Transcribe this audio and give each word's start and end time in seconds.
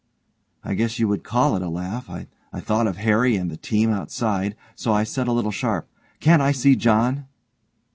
I 0.63 0.73
guess 0.73 0.97
you 0.97 1.07
would 1.09 1.23
call 1.23 1.55
it 1.55 1.61
a 1.61 1.69
laugh. 1.69 2.09
I 2.09 2.59
thought 2.59 2.87
of 2.87 2.97
Harry 2.97 3.35
and 3.35 3.51
the 3.51 3.55
team 3.55 3.91
outside, 3.91 4.55
so 4.75 4.91
I 4.93 5.03
said 5.03 5.27
a 5.27 5.31
little 5.31 5.51
sharp: 5.51 5.87
'Can't 6.19 6.41
I 6.41 6.53
see 6.53 6.75
John?' 6.75 7.27